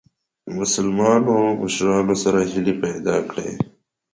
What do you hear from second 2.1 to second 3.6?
سره هیلي پیدا کړې.